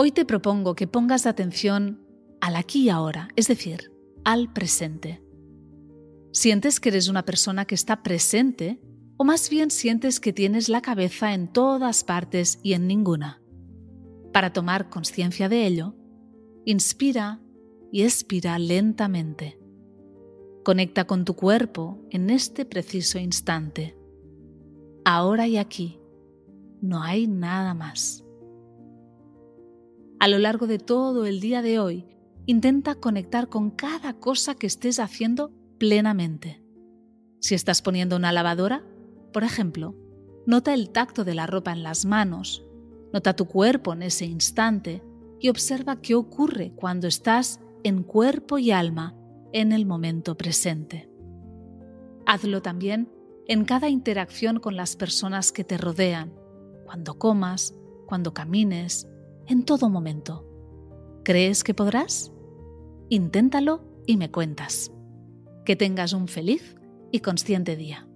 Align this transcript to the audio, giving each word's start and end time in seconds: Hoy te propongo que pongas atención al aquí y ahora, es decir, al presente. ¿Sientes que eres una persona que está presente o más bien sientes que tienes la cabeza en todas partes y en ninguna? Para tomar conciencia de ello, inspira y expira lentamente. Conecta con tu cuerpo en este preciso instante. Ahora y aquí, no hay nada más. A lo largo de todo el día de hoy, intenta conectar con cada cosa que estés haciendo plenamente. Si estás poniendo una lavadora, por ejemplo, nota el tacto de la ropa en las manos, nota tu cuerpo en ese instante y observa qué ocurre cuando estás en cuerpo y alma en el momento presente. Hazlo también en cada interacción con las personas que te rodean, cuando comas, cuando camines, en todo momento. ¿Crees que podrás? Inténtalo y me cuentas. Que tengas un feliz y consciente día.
Hoy 0.00 0.12
te 0.12 0.24
propongo 0.24 0.76
que 0.76 0.86
pongas 0.86 1.26
atención 1.26 2.00
al 2.40 2.54
aquí 2.54 2.84
y 2.84 2.88
ahora, 2.88 3.30
es 3.34 3.48
decir, 3.48 3.90
al 4.24 4.52
presente. 4.52 5.24
¿Sientes 6.30 6.78
que 6.78 6.90
eres 6.90 7.08
una 7.08 7.24
persona 7.24 7.64
que 7.64 7.74
está 7.74 8.04
presente 8.04 8.80
o 9.16 9.24
más 9.24 9.50
bien 9.50 9.72
sientes 9.72 10.20
que 10.20 10.32
tienes 10.32 10.68
la 10.68 10.82
cabeza 10.82 11.34
en 11.34 11.52
todas 11.52 12.04
partes 12.04 12.60
y 12.62 12.74
en 12.74 12.86
ninguna? 12.86 13.42
Para 14.32 14.52
tomar 14.52 14.88
conciencia 14.88 15.48
de 15.48 15.66
ello, 15.66 15.96
inspira 16.64 17.40
y 17.90 18.04
expira 18.04 18.56
lentamente. 18.60 19.58
Conecta 20.64 21.08
con 21.08 21.24
tu 21.24 21.34
cuerpo 21.34 22.06
en 22.10 22.30
este 22.30 22.64
preciso 22.64 23.18
instante. 23.18 23.98
Ahora 25.04 25.48
y 25.48 25.56
aquí, 25.56 25.98
no 26.80 27.02
hay 27.02 27.26
nada 27.26 27.74
más. 27.74 28.27
A 30.20 30.26
lo 30.26 30.38
largo 30.38 30.66
de 30.66 30.78
todo 30.78 31.26
el 31.26 31.40
día 31.40 31.62
de 31.62 31.78
hoy, 31.78 32.04
intenta 32.46 32.96
conectar 32.96 33.48
con 33.48 33.70
cada 33.70 34.14
cosa 34.14 34.56
que 34.56 34.66
estés 34.66 34.98
haciendo 34.98 35.52
plenamente. 35.78 36.60
Si 37.40 37.54
estás 37.54 37.82
poniendo 37.82 38.16
una 38.16 38.32
lavadora, 38.32 38.84
por 39.32 39.44
ejemplo, 39.44 39.94
nota 40.44 40.74
el 40.74 40.90
tacto 40.90 41.24
de 41.24 41.34
la 41.34 41.46
ropa 41.46 41.70
en 41.70 41.84
las 41.84 42.04
manos, 42.04 42.64
nota 43.12 43.36
tu 43.36 43.46
cuerpo 43.46 43.92
en 43.92 44.02
ese 44.02 44.26
instante 44.26 45.04
y 45.38 45.50
observa 45.50 46.00
qué 46.00 46.16
ocurre 46.16 46.72
cuando 46.74 47.06
estás 47.06 47.60
en 47.84 48.02
cuerpo 48.02 48.58
y 48.58 48.72
alma 48.72 49.14
en 49.52 49.70
el 49.70 49.86
momento 49.86 50.36
presente. 50.36 51.08
Hazlo 52.26 52.60
también 52.60 53.08
en 53.46 53.64
cada 53.64 53.88
interacción 53.88 54.58
con 54.58 54.74
las 54.74 54.96
personas 54.96 55.52
que 55.52 55.62
te 55.62 55.78
rodean, 55.78 56.34
cuando 56.84 57.18
comas, 57.18 57.74
cuando 58.06 58.34
camines, 58.34 59.06
en 59.48 59.64
todo 59.64 59.88
momento. 59.88 60.44
¿Crees 61.24 61.64
que 61.64 61.74
podrás? 61.74 62.32
Inténtalo 63.08 63.82
y 64.06 64.16
me 64.16 64.30
cuentas. 64.30 64.92
Que 65.64 65.76
tengas 65.76 66.12
un 66.12 66.28
feliz 66.28 66.76
y 67.10 67.20
consciente 67.20 67.76
día. 67.76 68.07